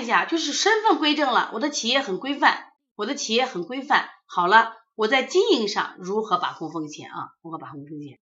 [0.00, 4.08] 看一下，就是身份归正了，我的企业很规范，我的企业很规范。
[4.26, 7.28] 好了，我在经营上如何把控风险啊？
[7.42, 8.18] 如何把控风险？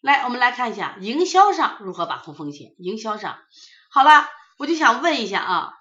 [0.00, 2.72] 来，我们来看一下营销上如何把控风险。
[2.78, 3.40] 营销上，
[3.90, 4.26] 好了，
[4.56, 5.74] 我就想问一下啊，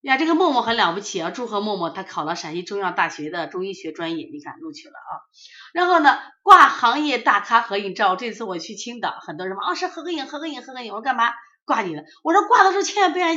[0.00, 5.12] 呀，这个默默很了不起啊，祝贺默默，他考了陕西中药大学的中医学专业，你看录取了啊。
[5.74, 11.34] 然后呢，挂行业大咖合影照，这次我去青岛，很多人说啊，是合个影，合个影，合个影，我干嘛？
[11.64, 13.28] 挂你的，我说挂的时候千万不要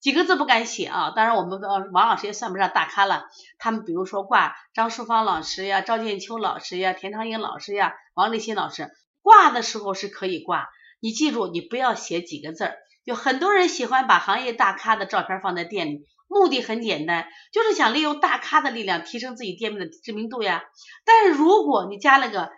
[0.00, 1.12] 几个字不敢写啊。
[1.14, 3.24] 当然我们的王老师也算不上大咖了，
[3.58, 8.90] 他们比如说挂张淑芳老师呀、赵建秋老师呀、田长英老师呀、王立新老师，
[9.20, 10.68] 挂的时候是可以挂，
[11.00, 12.76] 你记住你不要写几个字儿。
[13.04, 20.62] 有很多人喜欢把行业大咖的照片放在店里，目的很简单，就是想利用大咖的力量提升自己店面的知名度呀。
[21.04, 22.52] 但是如果你加了个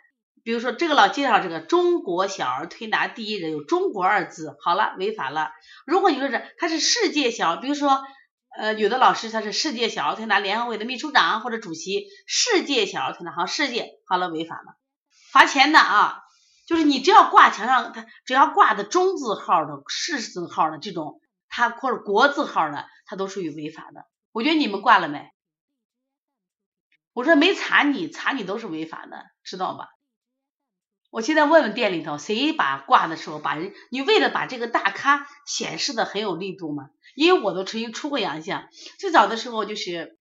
[0.44, 5.50] 比如说这个老介绍这个中国小儿推拿第一人有中国二字，好了违法了。
[5.86, 8.04] 如果你说是他是世界小，比如说
[8.56, 14.76] 呃有的老师他是世界小儿推拿联合会的秘书长或者主席，世界小儿推拿好世界好了违法了，
[15.32, 16.20] 罚钱的啊。
[16.66, 24.06] 就是你只要挂墙上，他只要挂的中字号的、世字号的这种，他或者国字号的，他都属于违法的。
[24.32, 25.30] 我觉得你们挂了没？
[27.12, 29.88] 我说没查你，查你都是违法的，知道吧？
[31.14, 36.90] 我现在问问店里头，谁把挂的时候把人，你为了把这个大咖显示的很有力度嘛？
[37.14, 40.18] 因为我都曾经出过洋相，最早的时候就是，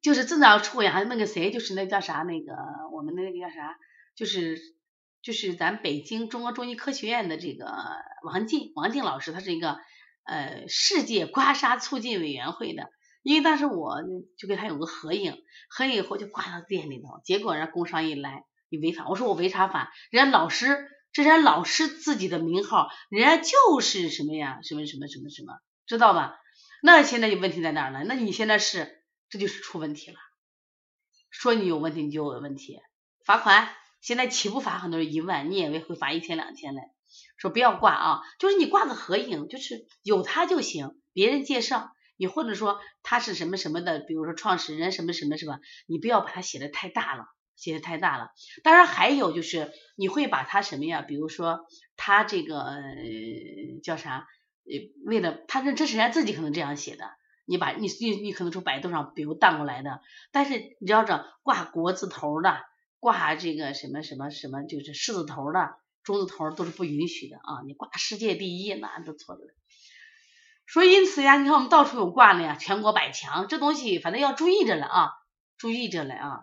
[0.00, 2.52] 就是正早出过洋，那个谁就是那叫啥那个
[2.92, 3.78] 我们那个叫啥，
[4.16, 4.58] 就是
[5.22, 7.72] 就是咱北京中国中医科学院的这个
[8.24, 9.78] 王静王静老师，他是一个
[10.24, 12.90] 呃世界刮痧促进委员会的，
[13.22, 13.98] 因为当时我
[14.36, 15.36] 就跟他有个合影，
[15.68, 18.42] 合影以后就挂到店里头，结果人工商一来。
[18.72, 19.92] 你违法，我说我违啥法？
[20.10, 24.60] 人家老师，这人家老师自己的名号，人家就是什么呀？
[24.62, 26.38] 什么什么什么什么，知道吧？
[26.82, 28.02] 那现在就问题在哪儿呢？
[28.08, 30.16] 那你现在是，这就是出问题了。
[31.28, 32.80] 说你有问题，你就有问题，
[33.26, 33.68] 罚款。
[34.00, 36.80] 现在起步罚很多人一万，你以为会罚一千两千嘞？
[37.36, 45.58] 说不要挂啊，就是你挂个合影，就是有他就行，别人介绍你，或者说他是什么什么的，比如说创始人什么什么，什么？
[45.86, 47.26] 你不要把它写的太大了。
[47.62, 48.32] 写的太大了，
[48.64, 51.00] 当然还有就是你会把它什么呀？
[51.00, 51.60] 比如说
[51.96, 52.82] 他这个呃
[53.84, 54.26] 叫啥？
[54.64, 54.72] 呃，
[55.06, 57.04] 为了他这这是人家自己可能这样写的，
[57.46, 60.00] 你把你你你可能从百度上比如荡过来的，
[60.32, 62.60] 但是你知道这挂国字头的，
[62.98, 67.62] 挂这个什么什么什么就是狮字头的、中字头都是不允许的啊！
[67.66, 69.42] 你挂世界第一那都错的。
[70.68, 75.10] 所以因此呀，你看我们到处有挂的呀，全国百强这东西，反正要注意着了啊，
[75.58, 76.40] 注意着了啊。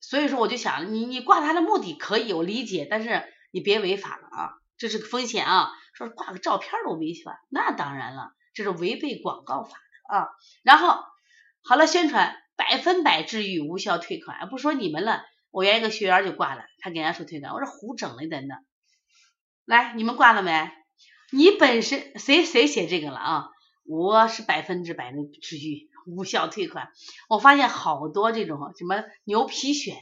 [0.00, 5.70] 所以说，我就想，你你挂他的目的可以，我理解，但是你别违法了啊，这是个风险啊。
[5.94, 10.28] 说挂个照片都违法，那当然了，这是违背广告法的啊。
[10.62, 11.02] 然后
[11.64, 18.60] 好了，宣传百分百治愈，无效退款，不说你们了，我原一个学员就挂了，他给人家说退款，我说胡整的在那。
[19.64, 20.70] 来，你们挂了没？
[21.32, 23.48] 你本身谁谁写这个了啊？
[23.84, 25.90] 我是百分之百的治愈。
[26.06, 26.92] 无效退款，
[27.28, 29.94] 我发现好多这种什么牛皮癣，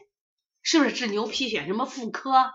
[0.62, 1.66] 是不是治牛皮癣？
[1.66, 2.52] 什么妇科，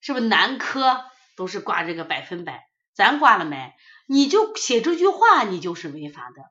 [0.00, 1.04] 是不是男科
[1.36, 2.68] 都是挂这个百分百？
[2.94, 3.72] 咱挂了没？
[4.06, 6.42] 你就写这句话，你就是违法的。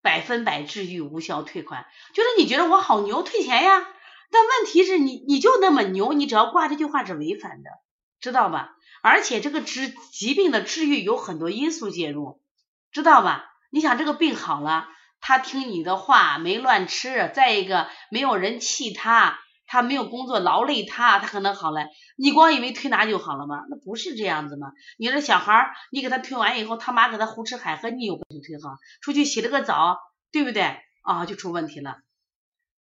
[0.00, 3.86] 百分百治愈，无效退款，就是你觉得我好牛，退钱呀？
[4.30, 7.70] 但问题是你你就那么牛，你只要挂这句话是违反的，
[8.18, 8.74] 知道吧？
[9.02, 12.42] 而且这个治疾病的治愈有很多因素介入，
[12.90, 13.44] 知道吧？
[13.70, 14.88] 你想这个病好了。
[15.22, 17.30] 他听你的话，没乱吃。
[17.32, 21.86] 再一个，没有人气他，他没有工作劳累他，他可能好了。
[22.16, 23.62] 你光以为推拿就好了吗？
[23.70, 24.72] 那不是这样子吗？
[24.98, 28.76] 你这小孩儿，你给他推完以后，他妈给他胡吃海喝，你有本事推好？
[29.00, 29.96] 出去洗了个澡，
[30.32, 30.76] 对不对？
[31.02, 31.96] 啊，就出问题了。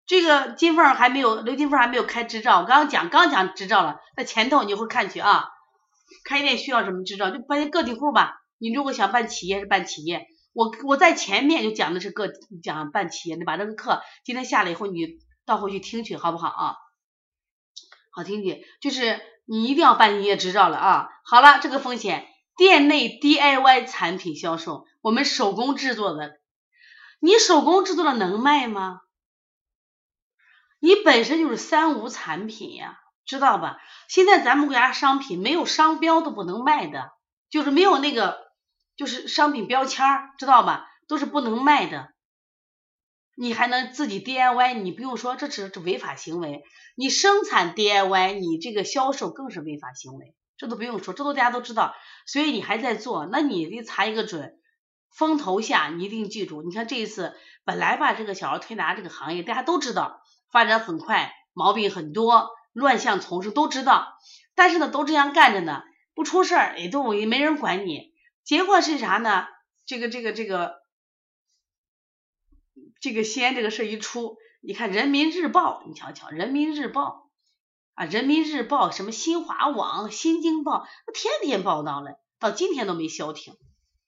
[0.08, 2.60] 这个金凤还没有，刘金凤还没有开执照。
[2.60, 5.48] 我刚刚讲，刚讲执照了，在前头你会看去啊。
[6.26, 7.30] 开店需要什么执照？
[7.30, 8.42] 就办个体户吧。
[8.58, 10.28] 你如果想办企业，是办企业。
[10.54, 12.30] 我我在前面就讲的是个
[12.62, 16.76] 讲办企业，你把这个课今天下了以后，你倒回去听去，好不好啊？
[18.12, 21.10] 好听去，就是你一定要办营业执照了啊！
[21.24, 22.28] 好了，这个风险，
[22.58, 26.40] 店内 DIY 产品销售，我们手工制作的，
[27.22, 29.00] 你手工制作的能卖吗？
[30.80, 33.78] 你本身就是三无产品呀，知道吧？
[34.10, 37.14] 现在咱们国家商品没有商标都不能卖的，
[37.50, 38.51] 就是没有那个。
[39.02, 40.88] 就是商品标签儿，知道吧？
[41.08, 42.10] 都是不能卖的。
[43.36, 46.62] 你还能自己 DIY，你不用说，这只是违法行为。
[46.96, 50.36] 你生产 DIY，你这个销售更是违法行为。
[50.56, 51.96] 这都不用说，这都大家都知道。
[52.28, 54.60] 所以你还在做，那你得查一个准。
[55.10, 56.62] 风头下，你一定记住。
[56.62, 57.34] 你看这一次，
[57.66, 60.22] 本来吧，这个小儿推拿这个行业大家都知道，
[60.52, 64.14] 发展很快，毛病很多，乱象丛生都知道。
[64.54, 65.82] 但是呢，都这样干着呢，
[66.14, 68.11] 不出事儿，也都也没人管你。
[68.52, 69.46] 结果是啥呢？
[69.86, 70.82] 这个这个这个
[73.00, 77.32] 这个西安这个事儿一出，你看人民日报，你瞧瞧人民日报
[77.94, 83.54] 啊，人民日报什么新华网、新京报，天天报道了，到今天都没消停。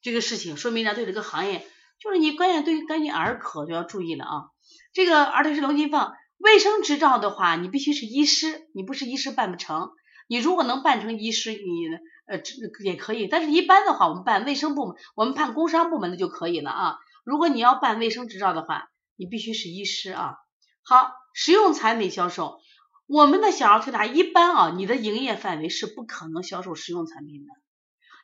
[0.02, 1.66] 这个事情说明呢，对这个行业，
[1.98, 4.44] 就是你关键对于关于儿科就要注意了啊。
[4.92, 9.92] 这个儿童是龙金凤卫生执照的话，你必须是医师，你不是医师办不成。
[10.28, 11.88] 你如果能办成医师，你
[12.26, 12.42] 呃
[12.84, 13.28] 也可以。
[13.28, 16.98] 但是一般的话，我们办卫生部门，我们办工商部门的就可以了啊。
[17.24, 20.36] 如果你要办卫生执照的话，你必须是医师啊。
[20.84, 22.60] 好，实用产品销售，
[23.08, 27.54] 我们的小儿推拿一般啊，你的营业范围是不可能销售实用产品的。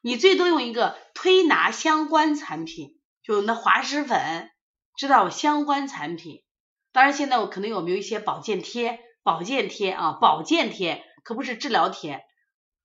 [0.01, 4.49] 你最多用一个推拿相关产品，就那滑石粉，
[4.97, 6.43] 知道相关产品。
[6.91, 12.23] 当然现在我可能有没有一些保健贴，保健贴啊，保健贴可不是治疗贴。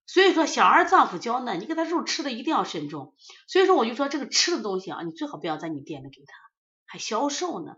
[0.06, 3.14] 所以说小儿脏腑娇嫩，你给他肉吃的一定要慎重。
[3.46, 6.34] 所以说我就说这个吃的东西啊，你最好不要在你店里给他，
[6.86, 7.76] 还销售呢，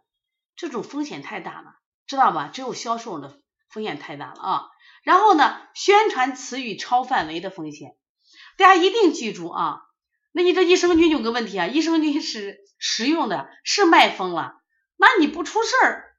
[0.57, 1.77] 这种风险太大了，
[2.07, 2.49] 知道吧？
[2.53, 4.67] 只有销售的风险太大了啊。
[5.03, 7.97] 然后呢，宣传词语超范围的风险。
[8.59, 9.83] 大家一定记住啊，
[10.33, 14.61] 那你这益生菌有个问题啊，益生菌是食用的，是卖疯了，
[14.97, 16.17] 那你不出事儿，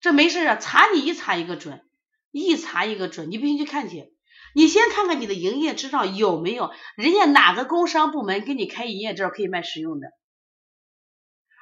[0.00, 1.84] 这没事啊，查你一查一个准，
[2.30, 4.11] 一查一个准，你不信去看去，
[4.54, 10.08] 你先看看你的营业执照有没有，人家哪个工商部门给你开营业执照可以卖食用的，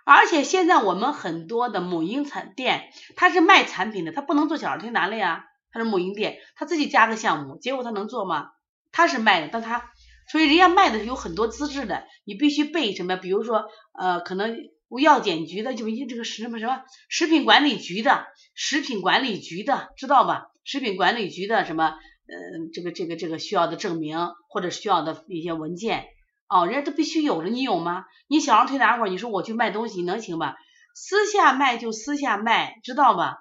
[0.04, 8.48] 而且现在我们很多的母婴产店，它是卖产品的，它不能做小儿推拿了呀，它是母婴店，他自己加个项目，结果他能做吗？
[8.92, 9.90] 他是卖的，但他。
[10.30, 13.16] 所以人家卖的有很多资质的，你必须备什么？
[13.16, 13.64] 比如说，
[13.98, 14.56] 呃，可能
[15.00, 20.46] 药检局的，就一这个什么什么食品管理局的，食品管理局的，知道吧？
[20.62, 21.96] 食品管理局的什么，
[22.30, 24.18] 呃，这个这个这个需要的证明
[24.48, 26.04] 或者需要的一些文件，
[26.48, 28.04] 哦，人家都必须有了，你有吗？
[28.28, 30.56] 你小儿推拿会儿，你说我去卖东西能行吧？
[30.94, 33.38] 私下卖就私下卖，知道吧？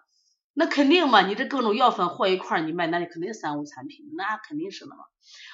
[0.53, 5.03] 那肯定嘛，你这各种药粉和一块儿你卖，那肯定三无产品，那肯定是的嘛。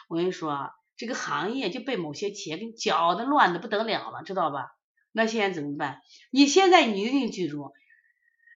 [0.07, 0.71] 我跟你说。
[0.97, 4.67] 这个行业就被某些企业给搅得乱的不得了了，知道吧？
[5.11, 5.99] 那现在怎么办？
[6.31, 7.73] 你现在你一定记住，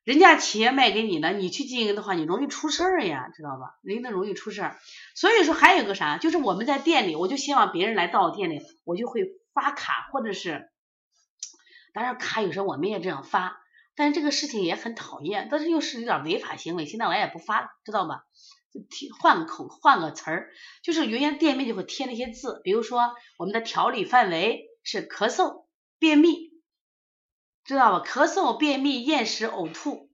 [0.10, 3.78] 人家企业卖给你的，你去经营的话，你容易出事儿呀，知道吧？
[3.84, 4.76] 人家容易出事儿。
[5.14, 9.22] 所以说还有个啥，就是我们在店里，我就希望别人来到我店里，我就会
[9.54, 10.72] 发卡，或者是，
[11.94, 13.62] 当然卡有时候我们也这样发，
[13.96, 18.24] 但是这个事情也很讨厌，但是又是有点违法行为，现在我也不发了，知道吧？
[19.22, 20.50] 换个口换个词儿，
[20.82, 25.66] 就是原先店面就会贴那些字，比如说我们的调理范围是咳嗽、
[26.00, 26.49] 便秘，
[27.70, 28.04] 知道吧？
[28.04, 30.10] 咳嗽、便秘、厌食、呕吐。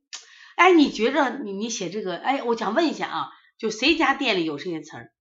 [0.58, 5.14] 哎，你觉着你你写这个，哎，我想问一下啊，就谁家店里有这些词儿？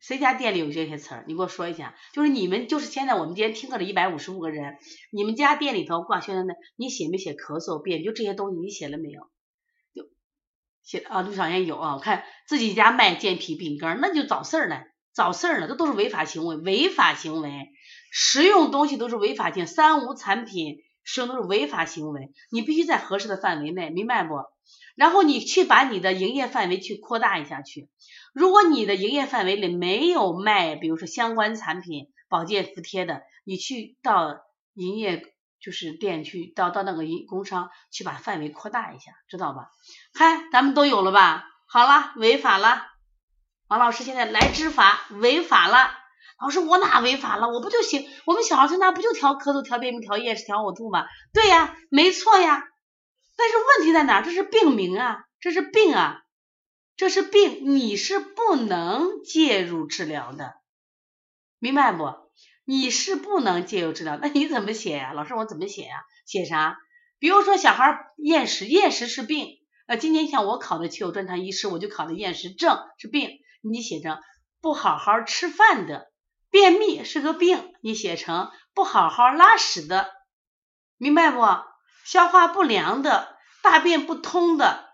[0.00, 1.24] 谁家店里有这些词儿？
[1.26, 1.94] 你给我说一下。
[2.12, 4.76] 就是你们，就是现在我们今天听课的一百五十五个人，
[5.10, 8.04] 你们家店里头挂宣传的，你写没写咳嗽、便？
[8.04, 9.22] 就这些东西，你写了没有？
[9.94, 10.10] 就
[10.82, 14.84] 写啊，陆小燕有啊，我看自己家卖健脾饼干，那就找事儿了，
[15.14, 17.70] 找事儿了，这都是违法行为，违法行为，
[18.16, 24.36] 食用东西都是违法性，三无产品使用都是违法行为，你必须在合适的范围内，明白不？
[24.94, 27.88] 然后你去把你的营业范围去扩大一下去，
[28.32, 34.36] 如果你的营业范围里没有卖，比如说相关产品、保健服贴的，你去到
[34.74, 35.34] 营业。
[35.64, 39.70] 就是店去到到那个营工商去把范围扩大一下，知道吧？
[40.12, 41.46] 嗨，咱们都有了吧？
[41.66, 42.82] 好了，违法了。
[43.68, 46.03] 王老师现在来执法，违法了。
[46.40, 47.48] 老师我哪违法了？
[47.48, 48.06] 我不就行？
[48.26, 51.06] 我们小孩现在不就调咳嗽、调便秘、调厌食、调呕吐吗？
[51.32, 52.64] 对呀，没错呀。
[53.36, 54.20] 但是问题在哪？
[54.20, 56.22] 这是病名啊，这是病啊，
[56.96, 60.54] 这是病，你是不能介入治疗的，
[61.58, 62.12] 明白不？
[62.64, 65.12] 你是不能介入治疗，那你怎么写呀？
[65.12, 66.02] 老师，我怎么写呀？
[66.26, 66.78] 写啥？
[67.18, 69.48] 比如说小孩厌食，厌食是病。
[69.86, 73.30] 呃，今年像我考的气有专长医师，我就考的厌食症是病，
[73.62, 74.18] 你写成
[74.60, 76.10] 不好好吃饭的。
[76.54, 80.12] 便秘是个病，你写成不好好拉屎的，
[80.98, 81.40] 明白不？
[82.04, 84.92] 消化不良的，大便不通的，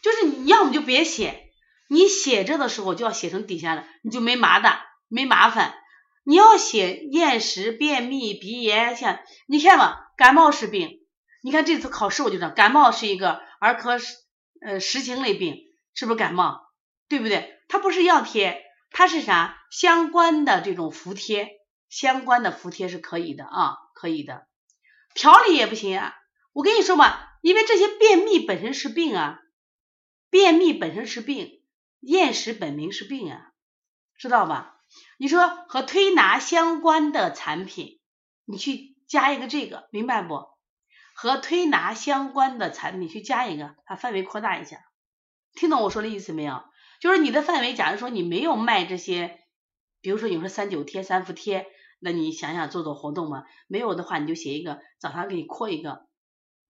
[0.00, 1.50] 就是你要么就别写，
[1.90, 5.74] 你写着的时候就要写成底下的，你就没麻的，没麻烦。
[6.24, 11.06] 你要写厌食、便秘、鼻炎，像你看嘛，感冒是病。
[11.42, 13.98] 你看这次考试我就知道，感冒是一个儿科
[14.66, 15.58] 呃实情类病，
[15.92, 16.62] 是不是感冒？
[17.10, 17.60] 对不对？
[17.68, 18.64] 它不是药贴，
[18.98, 19.58] 它是啥？
[19.70, 21.50] 相关的这种服贴，
[21.90, 24.46] 相关的服贴是可以的啊，可以的。
[25.12, 26.14] 调理也不行啊，
[26.54, 29.40] 我跟你说嘛，因为这些便秘本身是病啊，
[30.30, 31.62] 便秘本身是病，
[32.00, 33.52] 厌食本名是病啊，
[34.16, 34.80] 知道吧？
[35.18, 38.00] 你说和推拿相关的产品，
[38.46, 40.46] 你去加一个这个，明白不？
[41.14, 44.78] 和推拿相关的产品去加一个，把范围扩大一下，
[45.52, 46.64] 听懂我说的意思没有？
[47.00, 49.40] 就是你的范围，假如说你没有卖这些，
[50.00, 51.66] 比如说你说三九贴、三伏贴，
[51.98, 53.44] 那你想想做做活动嘛。
[53.66, 56.06] 没有的话，你就写一个，早上给你扩一个，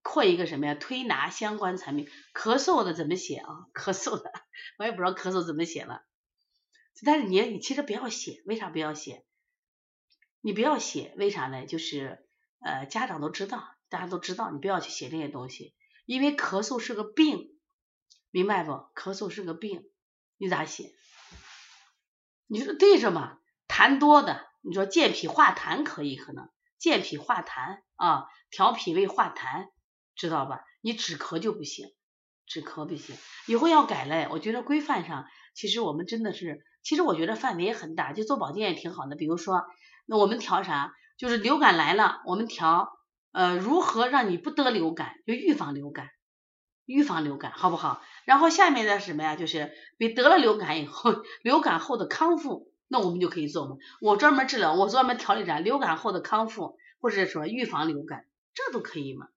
[0.03, 0.75] 扩一个什么呀？
[0.75, 3.49] 推拿相关产品，咳嗽的怎么写啊？
[3.75, 4.31] 咳嗽的，
[4.79, 6.03] 我也不知道咳嗽怎么写了。
[7.05, 9.25] 但是你你其实不要写，为啥不要写？
[10.41, 11.67] 你不要写，为啥呢？
[11.67, 12.25] 就是
[12.61, 15.75] 呃家长都知道，大家都知道，你不要去写这些东西，
[16.07, 17.59] 因为咳嗽是个病，
[18.31, 18.73] 明白不？
[18.95, 19.91] 咳嗽是个病，
[20.39, 20.93] 你咋写？
[22.47, 23.39] 你说对着嘛？
[23.69, 29.69] 痰多的，你说健脾化痰可以，可能健脾化痰啊，调脾胃化痰，
[30.15, 30.61] 知道吧？
[30.81, 31.89] 你止咳就不行，
[32.47, 33.17] 止咳不行，
[33.47, 34.29] 以后要改嘞。
[34.31, 36.65] 我觉得规范上，其实我们真的是。
[36.83, 39.17] 其实我觉得范围也很大，就做保健也挺好的。
[39.17, 39.65] 比如说，
[40.07, 40.95] 那我们调啥？
[41.19, 42.93] 就是流感来了，我们调
[43.33, 46.11] 呃如何让你不得流感，就预防流感，
[46.87, 48.03] 预防流感好不好？
[48.25, 49.37] 然后下面的是什么呀？
[49.37, 51.13] 就是你得了流感以后，
[51.45, 53.77] 流感后的康复，那我们就可以做嘛。
[54.01, 55.61] 我专门治疗，我专门调理着？
[55.61, 58.25] 流感后的康复，或者说预防流感，
[58.55, 59.29] 这都可以嘛。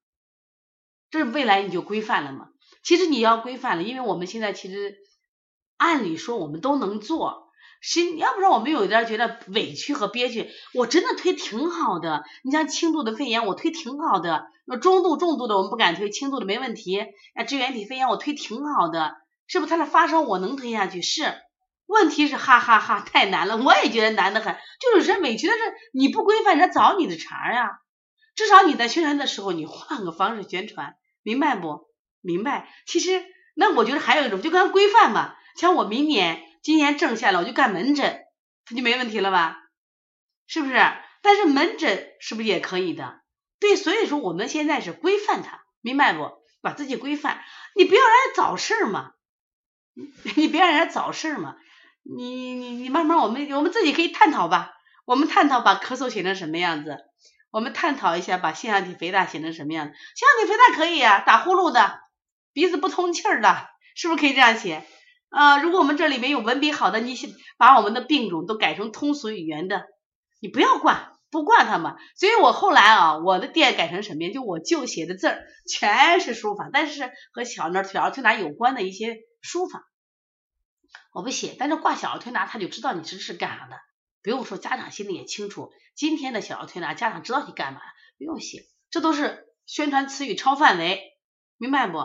[1.10, 2.48] 这未来你就规范了嘛。
[2.82, 4.96] 其实你要规范了，因为我们现在其实。
[5.82, 7.49] 按理说我们都能做，
[7.80, 10.50] 谁要不然我们有点觉得委屈和憋屈。
[10.74, 17.04] 我真的推挺好的，你像轻度的肺炎我推挺好的，那中度、重度的我们不敢推，轻度的没问题。
[17.34, 19.70] 哎，支原体肺炎我推挺好的，是不是？
[19.70, 21.34] 他的发烧我能推下去，是。
[21.86, 24.56] 问题是哈哈哈太难了，我也觉得难得很。
[24.80, 25.58] 就是人委屈的是
[25.92, 27.80] 你不规范，人家找你的茬呀。
[28.36, 31.88] 至少你在宣传的时候，你换个方式宣传，明白不？
[32.20, 32.68] 明白。
[32.86, 33.24] 其实
[33.56, 35.34] 那我觉得还有一种，就跟规范嘛。
[35.56, 38.20] 像我明年、今年挣下来，我就干门诊，
[38.64, 39.56] 他就没问题了吧？
[40.46, 40.74] 是不是？
[41.22, 43.20] 但是门诊是不是也可以的？
[43.58, 46.40] 对，所以说我们现在是规范它，明白不？
[46.62, 47.42] 把自己规范，
[47.74, 49.12] 你不要让人找事儿嘛，
[50.36, 51.56] 你别让人家找事儿嘛，
[52.02, 54.72] 你你你慢慢，我们我们自己可以探讨吧，
[55.06, 56.98] 我们探讨把咳嗽写成什么样子，
[57.50, 62.00] 我们探讨一下把腺样体肥大写成什么样子，腺样体肥大可以啊，打呼噜的，
[62.52, 64.86] 鼻子不通气儿的，是不是可以这样写？
[65.30, 67.16] 啊，如果我们这里面有文笔好的，你
[67.56, 69.86] 把我们的病种都改成通俗语言的，
[70.40, 71.94] 你不要挂，不挂他们。
[72.16, 74.30] 所以我后来啊，我的店改成什么呀？
[74.34, 79.84] 就我就写的字儿全是书法，但是和小儿小儿推拿有关的一些书法，
[81.12, 81.54] 我不写。
[81.56, 83.76] 但是挂小儿推拿，他就知道你这是干啥的。
[84.24, 87.80] 不用说，家长心里也清楚，今天的小儿推拿，家长知道你干嘛，
[88.18, 91.00] 不用写，这都是宣传词语超范围，
[91.56, 91.98] 明白不？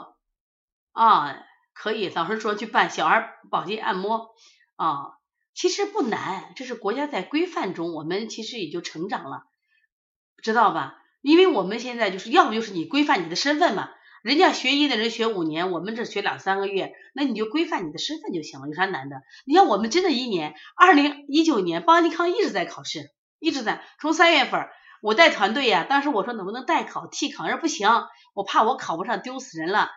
[0.92, 1.42] 啊。
[1.76, 4.30] 可以，老师说去办小儿保健按摩
[4.78, 5.18] 啊，
[5.54, 9.44] 其实不难，这是国家在规范中，我们其实也就成长了，
[10.42, 10.96] 知道吧？
[11.22, 13.90] 因为我们现在就是要不就是你规范你的身份嘛，
[14.24, 19.18] 人家学医的人学五年，我们这学两三个月，那你就规范你的身份就行了，有啥难的？
[19.46, 24.70] 你像我们真的一年，二零一九年邦尼康一直在考试，一直在，从三月份
[25.02, 27.90] 我带团队呀，当时我说能不能代考替考，人不行，
[28.34, 29.90] 我怕我考不上丢死人了。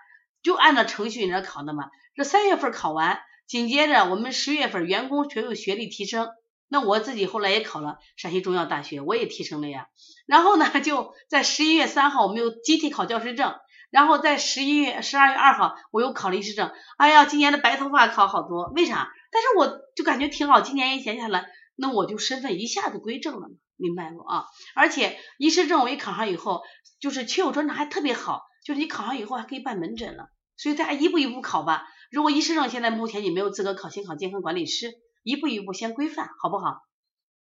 [0.42, 6.28] 就按照程序人家考的嘛，这三月份考完，紧接着我们十月份员工全有学历提升，
[6.68, 9.88] 那我自己后来也考了陕西中药大学，我也提升了呀。
[10.26, 13.54] 然后呢，就在十一月三号我们又集体考教师证，
[13.90, 16.70] 然后在十一月十二月二号我又考了医师证。
[16.98, 19.10] 哎呀，今年的白头发考好多，为啥？
[19.30, 24.46] 但是我就感觉挺好，今年一闲下来，那我就身份一下子归正了嘛，明白不啊？
[24.74, 26.62] 而且医师证我一考上以后，
[27.00, 30.28] 就是确有专长还特别好，就是你考上以后还可以办门诊了。
[30.58, 31.86] 所以大家一步一步考吧。
[32.10, 36.82] 如果医师证现在目前你没有资格考，先考健康管理师，一步一步先规范，好不好？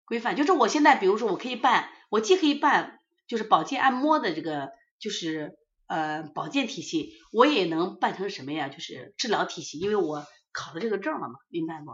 [0.06, 5.58] 规范就是我现在，比如说我可以办，我既可以办就是保健按摩的这个就是
[5.88, 8.70] 呃保健体系，我也能办成什么呀？
[8.70, 11.92] 就是治疗体系，因为我考了这个证了嘛，明白不？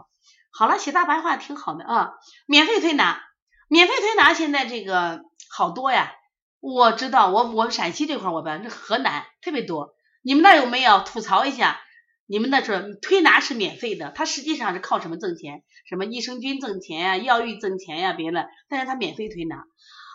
[0.52, 2.12] 好了，写大白话挺好的啊。
[2.46, 3.20] 免费推拿，
[3.66, 6.12] 免费推拿现在这个好多呀。
[6.74, 9.94] 我知道，我我们陕西这块我办，这河南特别多。
[10.22, 11.80] 你们那有没有吐槽一下？
[12.26, 15.62] 你们那是推拿是免费的，它实际上是靠什么挣钱？
[15.88, 19.62] 什么益生菌挣钱呀，药浴挣钱呀，别的，但是它免费推拿。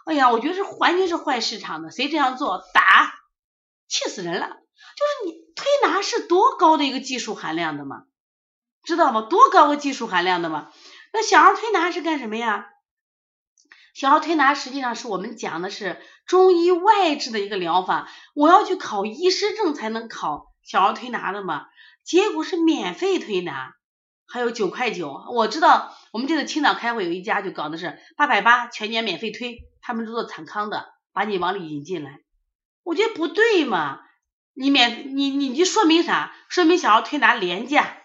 [0.05, 3.13] 哎呀，我觉得是完全是坏市场的，谁这样做打，
[3.88, 4.48] 气死人了！
[4.48, 8.03] 就是你推拿是多高的一个技术含量的嘛？
[8.84, 9.22] 知道吗？
[9.22, 10.70] 多高个技术含量的嘛？
[11.13, 12.67] 那小儿推拿是干什么呀？
[13.93, 16.01] 小儿推拿实际上是我们讲的是
[16.32, 21.66] 中医外治的一个疗法，我要去考医师证才能考小儿推拿的嘛，
[22.06, 23.74] 结果是免费推拿，
[24.26, 25.26] 还有九块九。
[25.34, 32.20] 我知道我们这次青岛开会有一家就搞的是八百八全年免费推，他们是做产康的，把你往里引进来，
[32.84, 34.00] 我觉得不对嘛，
[34.54, 36.34] 你免你你就说明啥？
[36.48, 37.98] 说明小儿推拿廉价，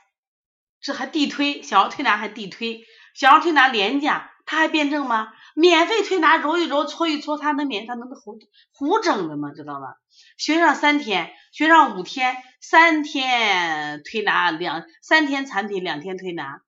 [0.81, 4.33] 这还地推，小儿推拿还地推，小儿推拿廉价。
[4.47, 5.33] 他还辩证吗？
[5.55, 8.39] 免费推拿揉一揉搓一搓，他能免他能胡
[8.73, 9.51] 胡整的吗？
[9.51, 9.97] 知道吧？
[10.39, 16.63] 学上三天，学上五天，三天推拿两三天产品两天推拿，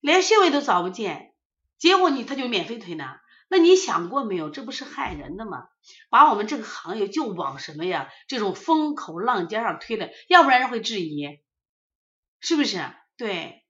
[0.00, 1.32] 连穴位都找不见，
[1.78, 4.50] 结果你他就免费推拿，那你想过没有？
[4.50, 5.68] 这不是害人的吗？
[6.10, 8.08] 把我们这个行业就往什么呀？
[8.26, 11.40] 这种风口浪尖上推的，要不然人会质疑，
[12.40, 12.82] 是不是？
[13.16, 13.64] 对，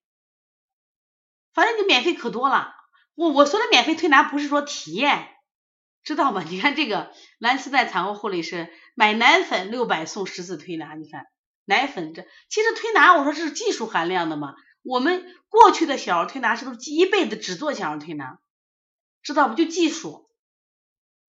[1.52, 2.73] 反正你免费可多了。
[3.14, 5.28] 我我说的免费推拿不是说体验，
[6.02, 6.42] 知道吗？
[6.49, 11.26] 你看这个蓝丝带产后护理师买奶粉六百送十次推拿，你看
[11.64, 14.54] 奶粉这其实推拿我说这是技术含量的嘛。
[14.83, 18.38] 我们过去的小儿推拿是不是一辈子只做小儿推拿？
[19.23, 19.54] 知道不？
[19.54, 20.28] 就技术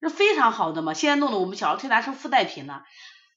[0.02, 0.94] 是非常好的嘛。
[0.94, 2.84] 现在弄得我们小儿推拿成附带品了，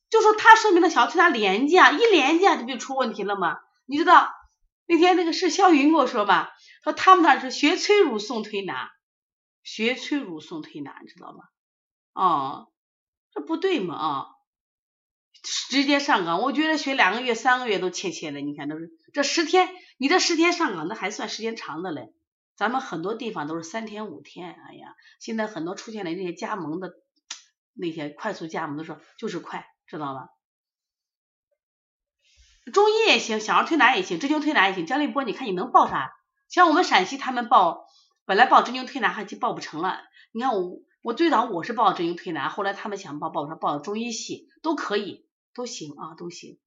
[0.09, 3.59] 就说它说明了小儿推拿廉价，一廉价就就出问题了嘛。
[3.85, 4.33] 你知道
[4.87, 6.53] 那天那个是肖云跟我说吧。
[6.85, 8.91] 说他们那是学催乳送推拿，
[9.65, 11.45] 学催乳送推拿，你知道吗？
[12.13, 12.73] 哦，
[13.33, 14.27] 这不对嘛啊！
[15.69, 18.41] 直接上岗，我觉得学两个月、三个月都切切的。
[18.41, 22.15] 你看都是这十天，你这十天上岗，那还算时间长的嘞。
[22.57, 24.53] 咱们很多地方都是三天、五天。
[24.53, 26.93] 哎呀，现在很多出现的那些加盟的
[27.75, 30.29] 那些快速加盟的时候，就是快，知道吧？
[32.73, 34.87] 中医也行，小儿推拿也行，针灸推拿也行。
[34.87, 36.13] 姜立波，你看你能报啥？
[36.49, 37.87] 像我们陕西，他们报
[38.25, 40.01] 本来报针灸推拿还就报不成了。
[40.33, 46.59] 你看我我最早我是报针灸推拿，后来他们想报报上报中医系都可以，都行啊，都行。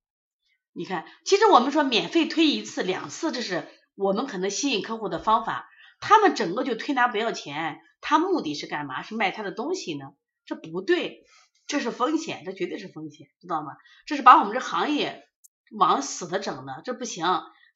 [0.71, 5.69] 你看，其实我们说免费推一次两次，这是我们可能吸引客户的方法。
[5.99, 9.01] 他们整个就推拿不要钱，他目的是干嘛？
[9.03, 10.13] 是卖他的东西呢？
[10.45, 11.25] 这不对，
[11.67, 13.73] 这是风险，这绝对是风险，知道吗？
[14.05, 15.27] 这是把我们这行业
[15.71, 17.25] 往死的整的，这不行。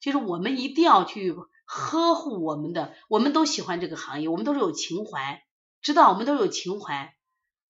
[0.00, 1.34] 就是我们一定要去。
[1.66, 5.42] 呵护我们的，我们都喜欢这个行业，我们都是有情怀，
[5.80, 7.14] 知道我们都是有情怀。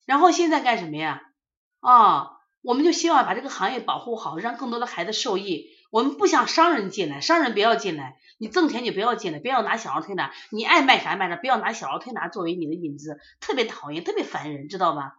[0.04, 1.22] 然后现在干什么呀？
[1.78, 5.68] 啊，我们就希望把这个行业保护好，让更多的孩子受益。
[5.92, 15.18] 我们不想商人进来，商人不要进来，你挣钱就不要进来，不要拿小儿推拿，你爱卖啥卖啥，不要拿小儿推拿作为你的引子，特别讨厌，特别烦人，知道吧？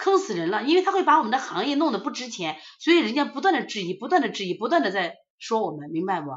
[0.00, 6.30] 坑死人了，因为他会把我们的行业弄得不值钱，所以人家不断的质疑，不断的质疑，不断的在说我们，明白不？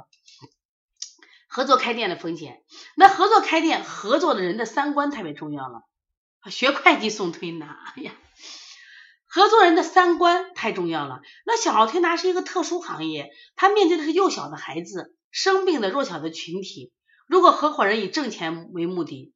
[1.48, 2.62] 合作开店的风险，
[2.98, 5.84] 那合作开店，合作的人的三观特别重要了。
[6.52, 8.12] 学会计送推拿，哎呀，
[9.26, 11.22] 合作人的三观太重要了。
[11.46, 16.92] 那小儿推拿是一个特殊行业，他面对的是幼小的孩子、生病的弱小的群体。
[17.28, 19.34] 如果合伙人以挣钱为目的，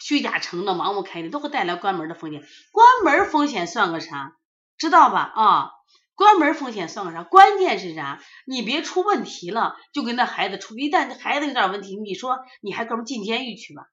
[0.00, 2.42] 虚假承诺、盲目开店，都会带来关门的风险。
[2.72, 4.32] 关门风险算个啥？
[4.78, 5.32] 知道吧？
[5.34, 5.70] 啊。
[6.14, 7.22] 关门风险算个啥？
[7.22, 8.20] 关键是啥？
[8.44, 13.84] 你别出问题了，就跟那孩子出，一旦孩子有点问题，你说你还搁不进监狱去吧？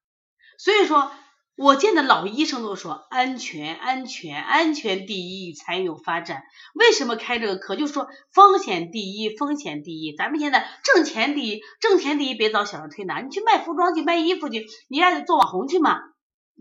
[0.58, 1.12] 所以说，
[1.58, 6.44] 我见的老医生都说安全，安全，安全第一才有发展。
[6.76, 7.76] 为什么开这个课？
[7.76, 10.16] 就是说风险第一，风险第一。
[10.16, 16.00] 咱们现在挣钱第一，挣钱第一，别找小儿推拿，你去卖服装去，卖衣服去，你爱做网红去嘛？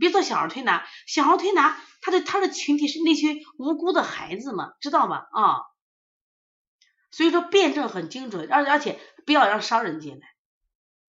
[0.00, 1.78] 别做小儿推拿，小儿推拿。
[2.00, 5.28] 他的他的群体是那些无辜的孩子嘛，知道吧？
[5.30, 5.61] 啊，
[7.11, 10.26] 所以说辩证很精准，而而且不要让商人进来，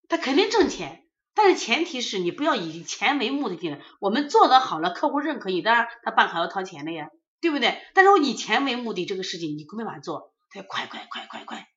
[0.10, 1.07] 他肯定挣钱，
[1.38, 3.80] 但是前提是你不要以钱为目的进来。
[4.00, 7.80] 我们做的好了，客户认可你，当然他办卡要掏钱的呀，对不对？
[7.94, 11.68] 但是我以钱为目的这个事情你没法做，他快快快快快。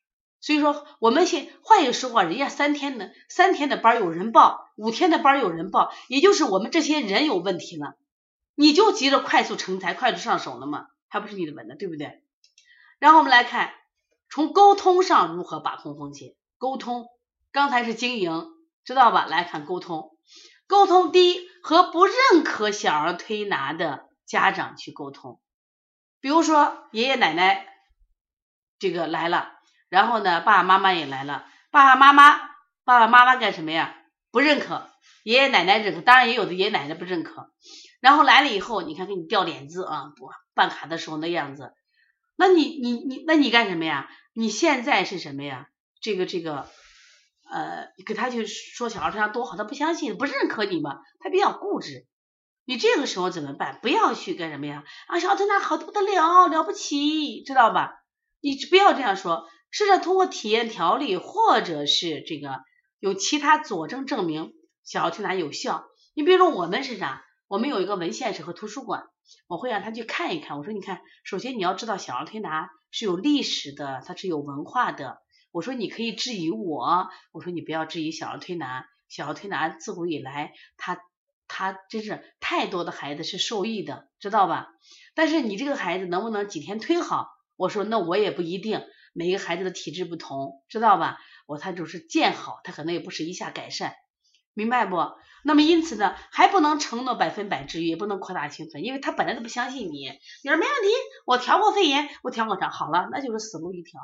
[0.41, 7.99] 所以说我们先换一个说话，人家三天的三天的班有人报，五天的班有人报，也就是我们这些人有问题了。
[8.55, 10.87] 你就急着快速成才、快速上手了吗？
[11.09, 12.23] 还不是你的本的，对不对？
[12.99, 13.75] 然后我们来看，
[14.31, 16.35] 从沟通上如何把控风险。
[16.57, 17.07] 沟通，
[17.53, 18.49] 刚才是经营，
[18.85, 19.27] 知道吧？
[19.27, 20.11] 来看沟通，
[20.67, 25.41] 沟通第一，和不认可小儿推拿的家长去沟通。
[26.21, 27.67] 比如说爷爷奶奶
[28.79, 29.53] 这个来了，
[29.89, 32.39] 然后呢，爸爸妈妈也来了，爸爸妈妈
[32.85, 33.97] 爸爸妈妈干什么呀？
[34.31, 34.91] 不认可，
[35.25, 37.53] 爷爷奶奶认可，当然也有的爷爷奶奶不认可。
[38.01, 41.75] 然后来了以后，你看给你掉脸子啊，不办卡的时候那样子，
[42.37, 44.09] 那你你你那你干什么呀？
[44.33, 45.69] 你现在是什么呀？
[46.01, 46.71] 这个这个
[47.51, 52.07] 呃，给他去说小儿推拿多好，他不相信，不认可你嘛，他比较固执。
[52.65, 53.81] 你这个时候怎么办？
[53.83, 54.85] 不要去干什么呀？
[55.09, 58.05] 啊，小儿推拿好的不得了，了不起，知道吧？
[58.41, 62.61] 你不要这样说，试着通过体验调理，或者是这个
[62.99, 64.53] 有其他佐证证明
[64.85, 65.85] 小儿推拿有效。
[66.15, 67.25] 你比如说我们是啥？
[67.49, 69.03] 我们有一个文献室和图书馆，
[69.49, 70.57] 我会让他去看一看。
[70.57, 75.19] 我说你看，首先你要知道小儿推拿是有历史的，它是有文化的。
[75.51, 78.85] 我说你可以质疑我，我说你不要质疑小儿推拿。
[79.09, 81.01] 小儿推拿自古以来，他
[81.49, 84.69] 他真是太多的孩子是受益的，知道吧？
[85.15, 87.27] 但是你这个孩子能不能几天推好？
[87.57, 91.19] 我说那我也不一定，每个孩子的体质不同，知道吧？
[91.47, 93.95] 我他就是见好，他可能也不是一下改善，
[94.55, 94.97] 明白不？
[95.43, 100.09] 那么因此呢，还不能承诺百分百治愈，也不能扩大青春，因为他本来都不相信你。
[100.45, 100.89] 你说没问题，
[101.27, 102.71] 我调过肺炎，我调过啥？
[102.71, 104.01] 好了，那就是死路一条。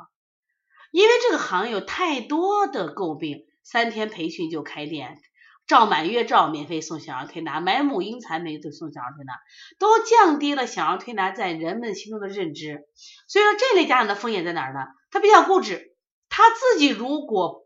[0.91, 5.19] 因为这个行业有太多的诟病，三天培训就开店，
[5.67, 9.33] 照满月照免费送小儿推拿，买母婴产品就送小儿推拿，
[9.79, 12.85] 都降低了小儿推拿在人们心中的认知。
[13.27, 14.79] 所以说这类家长的风险在哪儿呢？
[15.11, 15.95] 他比较固执，
[16.29, 17.65] 他自己如果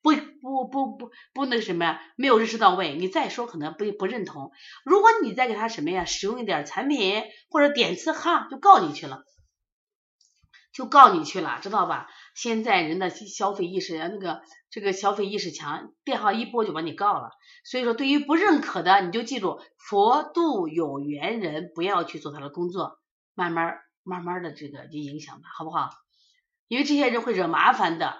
[0.00, 4.52] 不不不不不那什么呀，没有认识到位，你再说可能不不认同。
[4.84, 9.24] 如果你再给他什么呀，使用一点产品或者点次哈，就告你去了。
[10.78, 12.06] 就告你去了，知道吧？
[12.36, 17.32] 现在人的消费意识，那个这个消费意识强，电话一拨就把你告了。
[17.64, 23.00] 所以说，对于不认可的，你就记住，佛度有缘人，不要去做他的工作，
[23.34, 25.90] 慢慢慢慢的这个就影响吧，好不好？
[26.68, 28.14] 因为这些人会惹麻烦的，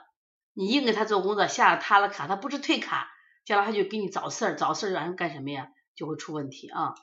[0.52, 3.08] 你硬给他做工作，下了他的卡，他不是退卡，
[3.44, 5.68] 将来他就给你找事儿，找事儿让干什么呀？
[5.94, 6.94] 就会出问题啊。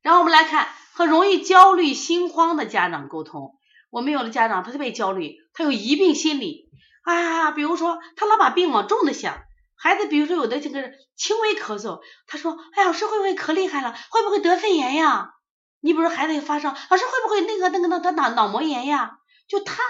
[0.00, 3.58] 然后我们来看和容易焦虑心慌的家长沟通。
[3.94, 6.68] 我们有的家长他特别焦虑，他有疑病心理
[7.04, 9.38] 啊，比如说他老把病往重的想，
[9.76, 13.94] 孩子比如说有的这个轻微咳嗽，他说，哎，老师会不会咳厉害了？
[14.10, 15.34] 会不会得肺炎呀？
[15.80, 19.12] 你比如说孩子发烧，老师会不会那个那个那他脑脑膜炎呀？
[19.46, 19.80] 就他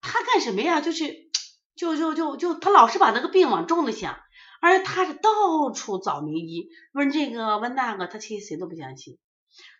[0.00, 0.80] 他干什么呀？
[0.80, 1.14] 就是
[1.76, 4.16] 就就就就他老是把那个病往重的想，
[4.62, 9.18] 而且他是到处找名医，问这个问那个，他其实谁都不相信。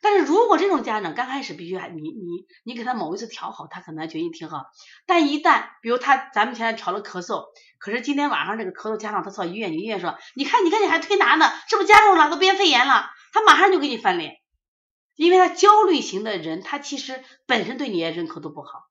[0.01, 4.65] 但是如果这种家长刚开始必须还你你你给他某一次调好，他可能觉得你挺好。
[5.07, 7.45] 但一旦比如他咱们现在调了咳嗽，
[7.79, 13.11] 可是今天晚上这个咳嗽加上他到医院，医院说你看你看你还推拿呢，是不是加重了都变肺炎了？
[13.33, 14.41] 他马上就给你翻脸，
[15.17, 18.85] 因为他焦虑型的人，他其实本身对你也认可度不好，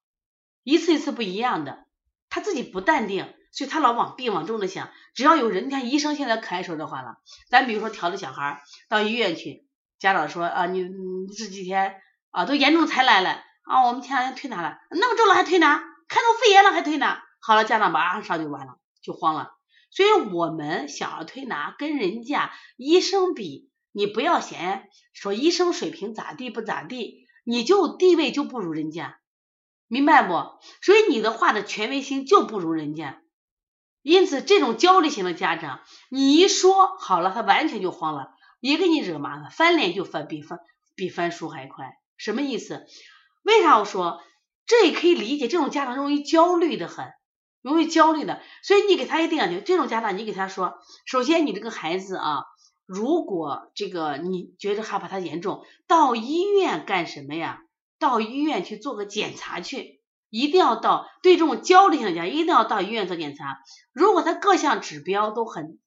[0.63, 1.85] 一次一次不一样的，
[2.29, 4.89] 他自己不淡定，所以他老往病往重的想。
[5.13, 7.17] 只要有人，你看医生现在可爱说这话了，
[7.49, 9.67] 咱比如说调的小孩到医院去。
[10.01, 19.51] 家长说啊，你你这几天啊都严重才来了啊，我们前两天推拿了，那么重了还推拿，看到肺炎了还推拿，好了，家长马上上就完了，就慌了。
[19.91, 29.19] 所以我们小儿推拿跟人家医生比，你不要嫌说医生水平咋地不咋地，你就地位就不如人家，
[29.87, 30.33] 明白不？
[30.81, 33.21] 所以你的话的权威性就不如人家。
[34.01, 38.33] 因此，这种焦虑型的家长，你一说好了，他完全就慌了。
[38.61, 40.59] 也给你惹麻烦，翻脸就翻，比翻
[40.95, 42.85] 比翻书还快，什么意思？
[43.43, 44.21] 为啥我说
[44.65, 45.49] 这也可以理解？
[45.49, 47.11] 这种家长容易焦虑的很，
[47.61, 52.43] 容易焦虑的，所以你给他一定要这种家长，你给他说，首先你这个孩子啊，
[52.85, 57.59] 如果这个你觉得害怕他严重，到医院干什么呀？
[57.99, 61.07] 到医院去做个检查去，一定要到。
[61.21, 63.59] 对这种焦虑型的家，一定要到医院做检查。
[63.93, 65.77] 如果他各项指标都很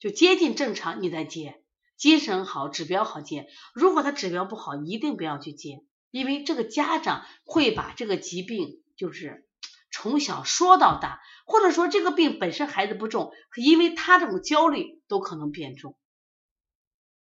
[0.00, 1.61] 就接近正常，你再接。
[2.02, 3.46] 精神好，指标好接。
[3.72, 9.46] 如果他指标不好，一定不要去接，因为这个家长会把这个疾病就是
[9.92, 15.96] 从小说到大，或者说这个病本身孩子不重，因为他这种焦虑都可能变重，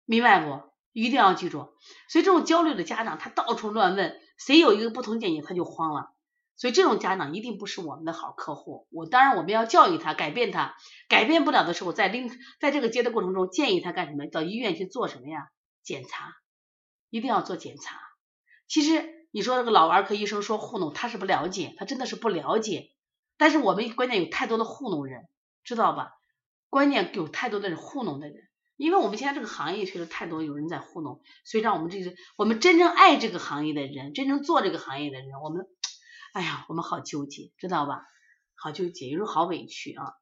[0.05, 0.71] 明白不？
[0.93, 1.75] 一定要记住。
[2.09, 6.11] 所以这种焦虑的家长，他到处乱问，谁有一个不同建议，他就慌了。
[6.61, 8.87] 所以这种家长一定不是我们的好客户。
[8.91, 10.75] 我当然我们要教育他，改变他，
[11.09, 14.27] 改变不了的时候，在临在这个接的过程中，建议他干什么？
[14.27, 15.47] 到医院去做什么呀？
[15.81, 16.35] 检查，
[17.09, 17.99] 一定要做检查。
[18.67, 22.91] 其实你说这个老儿科医生说糊弄，他是不了解，他真的是不了解。
[23.37, 25.27] 但是我们关键有太多的糊弄人，
[25.63, 26.11] 知道吧？
[26.69, 28.35] 关键有太多的人糊弄的人，
[28.77, 35.65] 因为我们现在这个行业确实太多有人在糊弄，所以让我们这个我们真正爱这个行业的人，真正做这个行业的人，我们。
[36.33, 38.05] 哎呀，我们好纠结，知道吧？
[38.55, 40.13] 好纠结，有时候好委屈啊。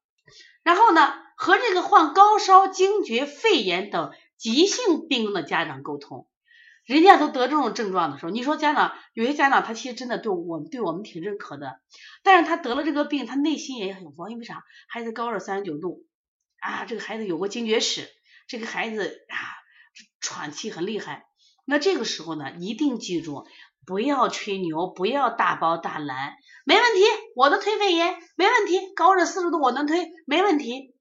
[0.64, 6.28] 然后呢，和这个患高烧、惊厥、肺炎等急性病的家长沟通，
[6.86, 11.80] 人家都得这种症状的时候，你说家长有些家长他其实真的对我们对我们挺认可的，
[12.24, 14.64] 但是他得了这个病，他内心也很慌，因为啥？
[14.88, 16.08] 孩子高热三十九度，
[16.60, 18.10] 啊，这个孩子有过惊厥史，
[18.48, 19.38] 这个孩子啊
[20.22, 21.28] 喘气很厉害。
[21.66, 23.46] 那这个时候呢，一定记住，
[23.90, 26.36] 不要吹牛，不要大包大揽。
[26.64, 27.02] 没问题，
[27.36, 30.94] 我能推肺炎，没问题，高热四十度我能推，没问题。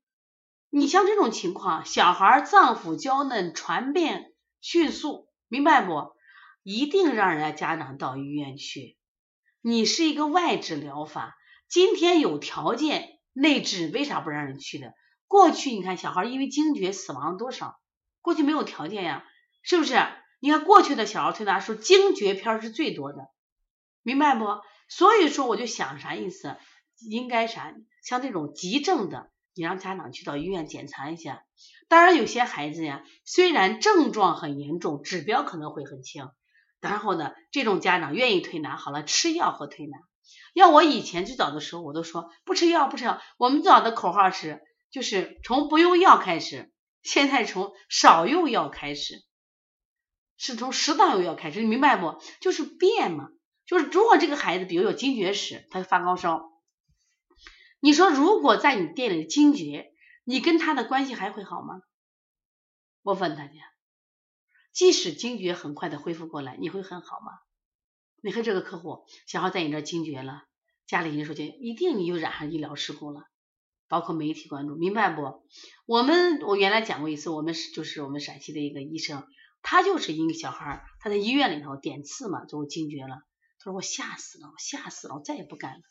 [0.70, 6.12] 你像这种情况，小孩脏腑娇嫩，传变迅速，明白不？
[6.62, 8.96] 一定让人家家长到医院去。
[9.60, 11.36] 你是一个外治疗法，
[11.68, 14.94] 今天有条件内治，为啥不让人去的？
[15.26, 17.78] 过去你看小孩因为惊厥死亡多少？
[18.22, 19.24] 过去没有条件呀，
[19.60, 19.94] 是不是？
[20.40, 23.28] 你看过去的小儿推拿说惊厥片是最多的，
[24.02, 24.44] 明白不？
[24.88, 26.56] 所以说我就想啥意思？
[27.08, 27.74] 应该啥？
[28.02, 31.44] 像这种急症的，你让家长去到医院检查一下。
[31.88, 36.30] 当然有些孩子呀，虽然症状很严重，指标可能会很轻，
[36.80, 39.98] 然后呢，这种家长愿意推拿，好了，吃药和推拿。
[40.54, 43.20] 要我以前最早的时候，我都说不吃药，不吃药。
[43.38, 46.72] 我们最早的口号是，就是从不用药开始，
[47.02, 49.22] 现在从少用药开始，
[50.38, 52.18] 是从适当用药开始，你明白不？
[52.40, 53.28] 就是变嘛。
[53.66, 56.50] 就是如果这个孩子，比如有惊厥史，他就发高烧，
[57.80, 59.92] 你说如果在你店里惊厥，
[60.24, 61.82] 你跟他的关系还会好吗？
[63.02, 63.52] 我问大家，
[64.72, 67.32] 即使惊厥很快的恢复过来，你会很好吗？
[68.22, 70.44] 你看这个客户，小孩在你这惊厥了，
[70.86, 73.24] 家里人说就一定你就染上医疗事故了，
[73.86, 75.46] 包括媒体关注，明白不？
[75.84, 79.26] 我们我原来讲过一次，我们是就是我们陕西的一个医生，
[79.62, 83.22] 他就是因为小孩他在医院里头点刺嘛，最后惊厥了。
[83.58, 85.82] 他说我吓死了，我吓死了，我再也不干了。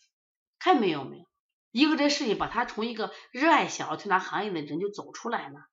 [0.59, 1.25] 看没有没有，
[1.71, 5.67] 一个这事情把他从一个热爱小儿推拿行业的人就走出来了，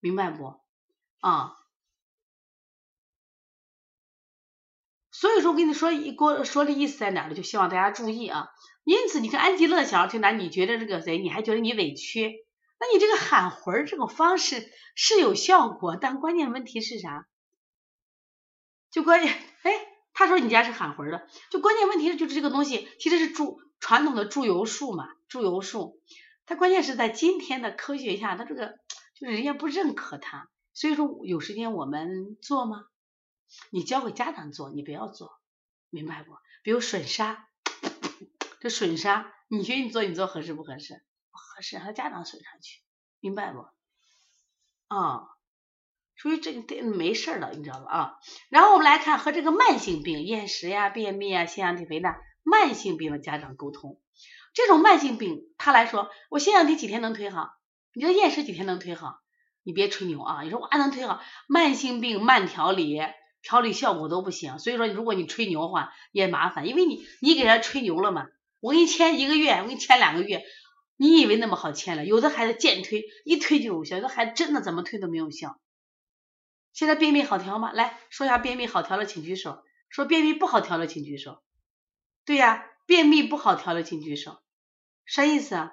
[0.00, 0.60] 明白不？
[1.18, 1.56] 啊，
[5.10, 7.34] 所以说我跟你说一过说的意思在哪呢？
[7.34, 8.48] 就希望大家注意啊。
[8.84, 11.18] 因此你看安吉乐小儿推拿，你觉得这个谁？
[11.18, 12.46] 你还觉得你委屈？
[12.82, 17.28] 那你这个喊魂儿这种方式是有效果，但关键问题是啥？
[18.90, 19.86] 就关键哎。
[20.14, 26.02] 他说你家是喊魂儿的，就关键问题就是这个东西其实是注传统的注油术嘛，注油术，
[26.44, 28.78] 它关键是在今天的科学下，它这个
[29.14, 32.84] 就是人家不认可它，所以说有时间我们做吗？
[33.70, 35.30] 你交给家长做，你不要做，
[35.88, 36.32] 明白不？
[36.62, 37.38] 比如吮痧，
[38.60, 41.02] 这吮痧，你觉得你做你做合适不合适？
[41.32, 42.80] 不合适，让家长吮上去，
[43.18, 43.66] 明白不？
[44.94, 45.28] 啊。
[46.14, 48.14] 属于这个得没事了，你知道吧啊？
[48.48, 54.00] 然后我们来看和这个慢性病厌食呀、便秘啊、腺样体肥大慢性病的家长沟通。
[54.54, 57.50] 这种慢性病，他来说，我腺样体几天能推好？
[57.92, 59.18] 你这厌食几天能推好？
[59.64, 60.42] 你别吹牛啊！
[60.42, 61.20] 你说我还能推好？
[61.48, 63.00] 慢性病慢调理，
[63.42, 64.60] 调理效果都不行。
[64.60, 68.26] 所以说，如果你吹牛的话也麻烦，因为你你给人吹牛了嘛。
[68.60, 70.44] 我给你签一个月，我给你签两个月，
[71.02, 72.06] 你以为那么好签了？
[72.06, 75.58] 有的孩子渐推，一推就有效；有的孩子真的怎么推都没有效。
[76.72, 77.72] 现在便秘好调吗？
[77.72, 79.64] 来说一下便秘好调的，请举手。
[79.88, 81.42] 说便秘不好调的，请举手。
[82.24, 84.40] 对呀，便秘不好调的，请举手。
[85.04, 85.72] 啥意思啊？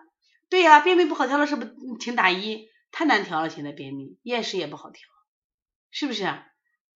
[0.49, 2.67] 对呀，便秘不好调了，是不是请打一？
[2.89, 5.07] 太难调了，现在便秘，厌食也不好调，
[5.91, 6.43] 是不是？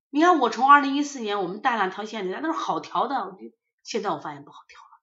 [0.10, 3.38] 你看我从二零一四年我们大量调线的，那都是好调的，
[3.84, 5.02] 现在我发现不好调了，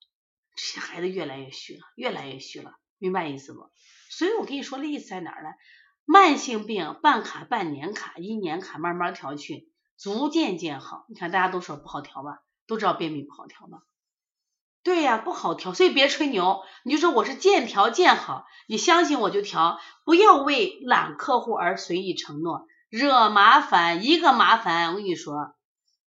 [0.57, 3.69] 这些孩子越来越虚了，越来越虚了，明白意思不？
[4.11, 5.49] 所以我跟你说的意思在哪儿呢？
[6.05, 11.07] 慢性病半卡半年卡一年卡慢慢调去，逐渐渐好。
[11.09, 13.79] 你看大家都说不好调吧，都知道便秘不好调吧？
[14.83, 25.55] 对呀，不好调，所以别吹牛，你就说我是渐调渐好，你相信我就调，不要为懒客户而随意承诺，惹麻烦一个麻烦，我跟你说，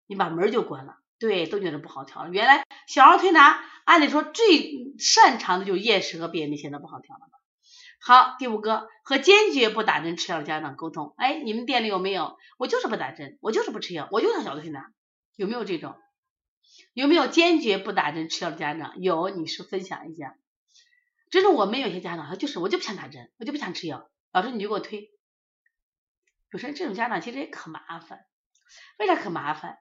[0.06, 0.96] 你把门就关了。
[1.18, 2.30] 对，都觉得不好调了。
[2.30, 7.38] 原来小儿推拿按理说最擅长的就是厌食和便秘，现在不好调了吧。
[8.00, 11.14] 好，第五个和坚决不打针吃药的家长沟通。
[11.16, 12.36] 哎，你们店里有没有？
[12.58, 14.92] 我就是不打针，我就是不吃药，我就想小儿推拿，
[15.36, 15.96] 有没有这种？
[16.92, 19.00] 有没有坚决不打针吃药的家长？
[19.00, 20.36] 有，你是分享一下。
[21.30, 25.10] 真的，我们有些家长他就是我就不想打针，我就不想吃药，老师你就给我推。
[26.50, 28.26] 有时候这种家长其实也可麻烦，
[28.98, 29.78] 为啥可麻烦？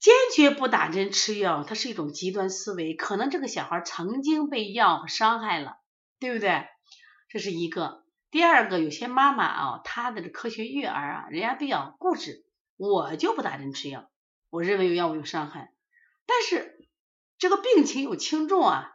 [0.00, 5.76] 坚决不打针吃药，它是一种极端思维，可能这个小孩曾经被药伤害了，
[6.18, 6.66] 对不对？
[7.28, 12.46] 这是一个，第二个，有些妈妈啊，她的这科学育儿啊，人家比较固执，
[12.78, 14.10] 我就不打针吃药，
[14.48, 15.70] 我认为有药物有伤害，
[16.24, 16.88] 但是
[17.38, 18.92] 这个病情有轻重啊，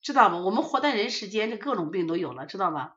[0.00, 0.38] 知道吧？
[0.38, 2.96] 我们活在人世间，这各种病都有了，知道吧？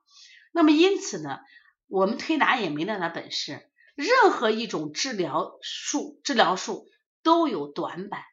[0.51, 1.41] 那么因此呢，
[1.87, 6.87] 我们推拿也没那点本事，任何一种治疗术，治疗术
[7.25, 8.23] 都有短板，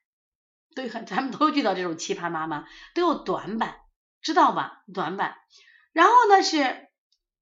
[0.76, 3.80] 对， 咱们都遇到这种奇葩妈妈，都有短板，
[4.20, 4.84] 知道吧？
[4.94, 5.36] 短板。
[5.92, 6.88] 然后呢是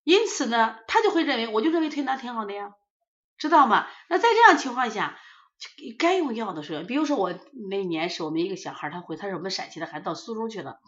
[0.04, 2.72] 因此呢，他就会认为，我就认为推拿挺好的呀，
[3.36, 3.86] 知道吗？
[4.08, 5.18] 那在这样情况下，
[5.98, 7.34] 该用药的时候，比如说我
[7.68, 10.78] 那年是我们一个小孩，他回他是我们陕西的孩子到苏州去了，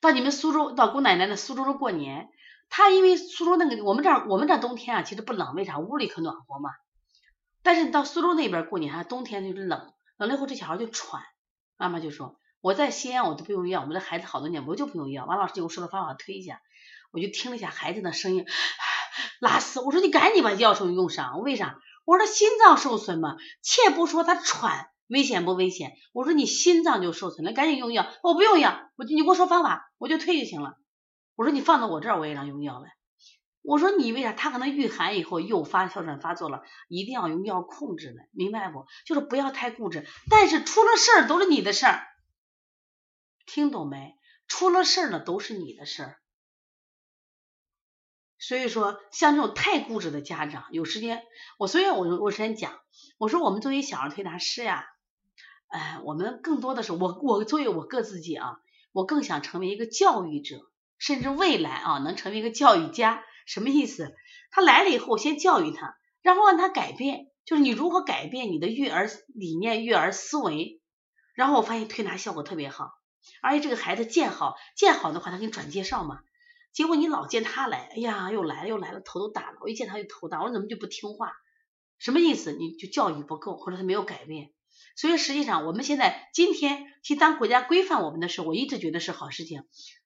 [0.00, 2.28] 到你们苏州到姑奶奶的苏州过年，
[2.68, 6.70] 他因为苏州那个我们这儿我们这儿冬天啊其实不冷，为啥屋里可暖和嘛？
[7.64, 11.22] 但是你到苏州那边过年，还冬天就是冷，冷了以后这小孩就喘，
[11.76, 16.60] 妈妈就说我在西安我都不用药，我们的孩子好多年我就不用药，王老师给我说的方法推一下。
[17.10, 18.44] 我就听了一下孩子的声音，
[19.40, 19.78] 拉丝。
[19.80, 21.78] 我说你赶紧把药水用上，为啥？
[22.04, 28.06] 我说他心脏受损嘛，且不说他喘危险不危险，我说你心脏就受损了，赶紧用药。
[28.24, 30.74] 我不用药，我就你给我说方法，我就退就行了。
[31.36, 32.86] 我说你放到我这儿，我也让用药了。
[33.64, 34.34] 我说你为啥？
[34.34, 38.84] 他可能御寒以后诱发哮喘发作了，一定要用药控制呢，明白不？
[39.06, 40.06] 就是不要太固执。
[40.28, 42.06] 但是出了事儿都是你的事儿，
[43.46, 44.18] 听懂没？
[44.46, 46.18] 出了事儿了都是你的事儿。
[48.38, 51.22] 所以说，像这种太固执的家长，有时间
[51.56, 52.78] 我所以，我我先讲，
[53.16, 54.84] 我说我们作为小儿推拿师呀，
[55.68, 58.58] 哎，我们更多的是我我作为我个自己啊，
[58.92, 63.24] 我更想成为一个教育者，甚至未来啊能成为一个教育家。
[63.44, 64.14] 什么意思？
[64.50, 70.80] 他来了以后，我先教育他，然后让他改变，就是你如何改变你的育儿理念、育儿思维。
[71.34, 72.90] 然后我发现推拿效果特别好，
[73.42, 76.20] 而且这个孩子见好见好的话，他给你转介绍嘛。
[76.72, 79.58] 结果你老见他来，哎呀，又来了又来了，头都大了。
[79.60, 81.32] 我一见他就头大，我说怎么就不听话？
[81.98, 82.52] 什么意思？
[82.52, 84.50] 你就教育不够，或者他没有改变。
[84.96, 89.64] 所以实际上我们现在今天，其实当国家规范我们的时候，我一直觉得是好事情。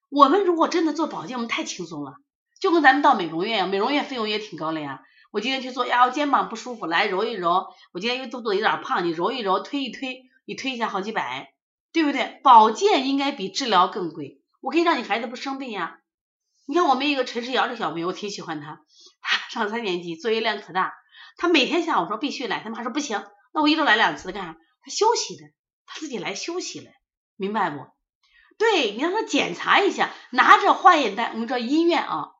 [0.09, 2.15] 我们如果真的做保健，我们太轻松了，
[2.59, 5.01] 就跟咱们到美容院，美容院费用也挺高的呀。
[5.31, 7.67] 我今天去做，呀，我肩膀不舒服，来揉一揉。
[7.93, 11.53] 我今天又肚子有点胖，你揉一揉，推一推，你推一下好几百，
[11.93, 12.39] 对不对？
[12.43, 14.41] 保健应该比治疗更贵。
[14.59, 15.99] 我可以让你孩子不生病呀。
[16.65, 18.81] 你看我们一个陈世瑶这小朋友，我挺喜欢他。
[19.21, 20.93] 他上三年级，作业量可大。
[21.37, 24.53] 他每天下午说必须来，他妈说不行，那我一周来两次干啥？
[24.53, 25.45] 他休息的，
[25.85, 26.91] 他自己来休息了，
[27.37, 27.85] 明白不？
[28.57, 31.31] 对你让他检查一下，拿着化验单。
[31.33, 32.31] 我们知道医院啊，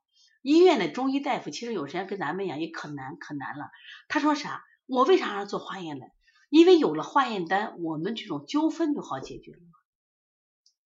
[0.42, 3.70] 医院的中医大夫其实有时间跟咱们一样也可难可难了。
[4.08, 4.64] 他说啥？
[4.86, 6.06] 我为啥要做化验呢？
[6.50, 9.60] 因为有了化验单，我们这种纠纷就好解决了，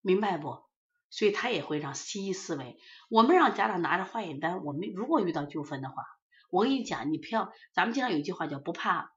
[0.02, 0.62] 明白不？
[1.08, 2.76] 所以他也会让西医思维。
[3.08, 6.04] 我们让家长拿着化验单，我们如果遇到纠纷的话，
[6.50, 7.52] 我跟你讲，你不要。
[7.72, 9.12] 咱们经常有一句话叫不怕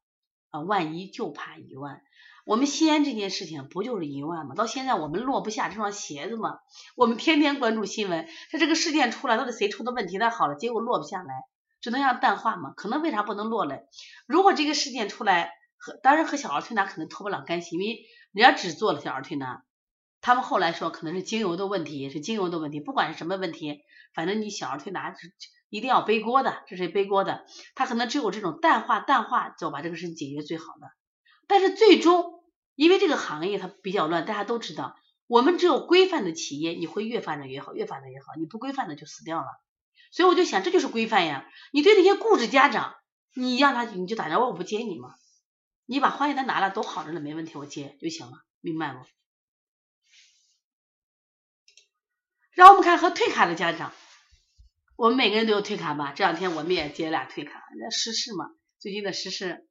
[0.52, 2.02] 啊万一，就怕一万。
[2.48, 4.56] 我们西安这件事情不就是一万吗？
[4.56, 6.60] 到现在我们落不下这双鞋子吗？
[6.96, 10.18] 我们天天关注新闻，说这个事件出来，到底谁出的问题？
[10.18, 11.34] 那好了，结果落不下来，
[11.82, 12.72] 只能让淡化嘛。
[12.78, 13.82] 可能为啥不能落嘞？
[14.28, 19.64] 如果这个事件出来，和当然和小儿推拿可能脱不了干系，因为人家只做了小儿推拿。
[20.22, 23.82] 他们后来说可能是精油的问题，是精油的问题，不管是什么问题，
[24.14, 25.34] 反正你小儿推拿是
[25.70, 27.44] 一定要背锅的，这是背锅的。
[27.76, 30.88] 他可能只有这种淡化淡化，就把这个事情解决最好的。
[31.50, 32.37] 但是最终，
[32.78, 38.36] 因为这个行业它比较乱，大家都知道，我们只有规范的企业，你会越发展越好，越发展越好。
[38.38, 39.48] 你不规范的就死掉了。
[40.12, 41.50] 所以我就想，这就是规范呀。
[41.74, 42.96] 你对那些固执家长，
[43.34, 45.16] 你让他你就打电话我不接你嘛，
[45.88, 49.04] 你把化验单拿了都好着呢，没问题，我接就行了，明白不？
[52.52, 53.92] 让我们看和退卡的家长，
[54.96, 56.14] 我们每个人都有退卡吧？
[56.16, 59.67] 这两天我们也接俩退卡，那时事嘛，最近的时事，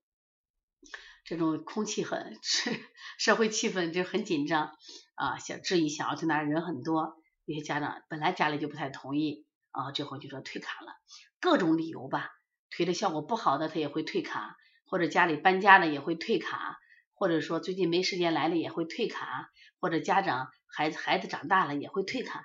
[1.27, 2.39] 这种空气很
[3.19, 4.77] 社会气氛就很紧张
[5.17, 10.93] 啊，想质疑想要推拿人很多，有些家长本来家里就不太同意啊，这回就说退卡了，
[11.41, 12.31] 各种理由吧，
[12.71, 16.79] 推的效果不好的他也会退卡，或者家里搬家了也会退卡，
[17.13, 22.45] 或者说最近没时间来了也会退卡，或者家长孩子孩子长大了也会退卡。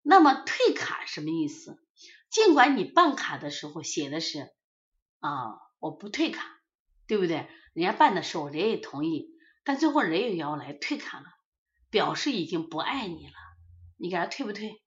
[0.00, 1.78] 那么退卡什么意思？
[2.30, 4.48] 尽管你办卡的时候写的是
[5.20, 6.62] 啊，我不退卡，
[7.06, 7.46] 对不对？
[7.76, 9.28] 人家办的时候人也同意，
[9.62, 11.26] 但最后人也要来退卡了，
[11.90, 13.34] 表示已经不爱你了。
[13.98, 14.80] 你给他退不退？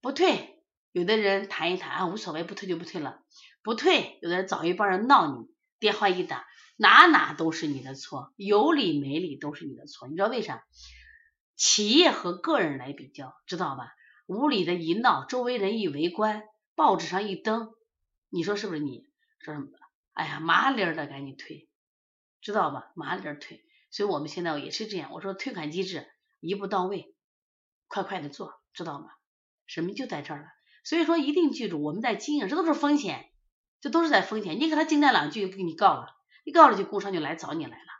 [0.00, 0.64] 不退。
[0.92, 3.20] 有的人谈一谈啊，无所谓，不退就不退了。
[3.62, 5.46] 不退，有的人找一帮人闹你，
[5.78, 6.46] 电话一打，
[6.78, 10.08] 哪哪都是你的错，有理没理都是你的错。
[10.08, 10.64] 你知道为啥？
[11.54, 13.92] 企业和个人来比较，知道吧？
[14.26, 16.44] 无理的一闹，周围人一围观，
[16.74, 17.74] 报纸上一登，
[18.30, 18.80] 你说是不是？
[18.80, 19.04] 你
[19.40, 19.68] 说什么？
[20.18, 21.68] 哎呀，麻利儿的赶紧退，
[22.40, 22.90] 知道吧？
[22.96, 23.64] 麻利儿退。
[23.92, 26.08] 所以我们现在也是这样，我说退款机制
[26.40, 27.14] 一步到位，
[27.86, 29.10] 快快的做，知道吗？
[29.68, 30.46] 什么就在这儿了。
[30.82, 33.30] 所以说一定记住，我们在经营，这都是风险，
[33.80, 34.58] 这都是在风险。
[34.58, 36.08] 你给他惊叹两句，给你告了，
[36.44, 37.92] 你告了就工商就来找你来了。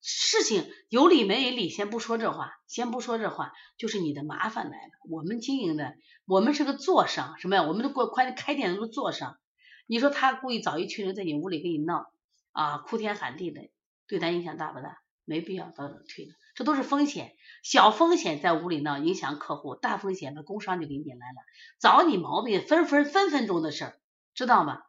[0.00, 4.92] 事情有理没理，先不说这话，先不说这话，就是你的麻烦来了。
[5.10, 7.64] 我们经营的，我们是个座商，什么呀？
[7.64, 9.40] 我们都过快开店都是座商。
[9.86, 12.06] 你说他故意找一群人在你屋里跟你闹
[12.52, 13.70] 啊，哭天喊地的，
[14.08, 14.98] 对咱影响大不大？
[15.26, 17.32] 没必要到这退了，这都是风险。
[17.62, 21.42] 小风险在屋里闹，影响客户；大风险，的工商就给你来了，
[21.80, 23.98] 找你毛病，分分分分钟的事儿，
[24.34, 24.82] 知道吗？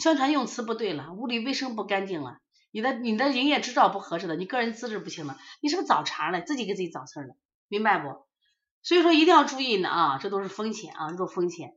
[0.00, 2.38] 宣传用词不对了，屋里卫生不干净了。
[2.70, 6.40] 你的你的营业执照不合适的，你个人资质不行了，你是不是找茬了？
[6.40, 7.34] 自己给自己找事儿了，
[7.68, 8.26] 明白不？
[8.82, 11.74] 所以说一定要注意呢啊，这都是风险啊，都是风险。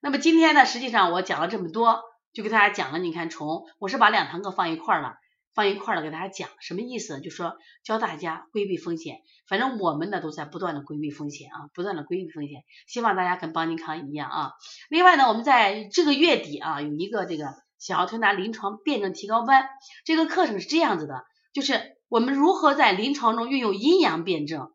[0.00, 2.00] 那么今天呢，实际上我讲了这么多，
[2.32, 2.98] 就给大家讲了。
[2.98, 5.14] 你看，从我是把两堂课放一块儿了，
[5.54, 7.20] 放一块儿了，给大家讲什么意思？
[7.20, 9.16] 就说教大家规避风险。
[9.48, 12.62] 反正我们呢都在不断的规避风险啊，不断的规避风险。
[12.86, 14.52] 希望大家跟邦尼康一样啊。
[14.88, 17.54] 另外呢，我们在这个月底啊有一个这个。
[17.80, 19.68] 想要推拿临床辩证提高班，
[20.04, 24.72] 这个课程是这样子的，就是我们如何在临床中运用阴阳辩证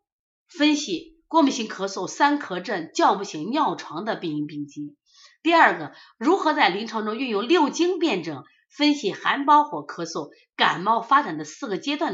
[0.48, 4.96] 分析过敏性咳嗽、三咳症、叫不醒、尿床的病因病机。
[5.44, 12.12] 第二个，如何在临床中运用六经辨证分析寒、包、火、咳嗽、感冒发展的四个阶段的。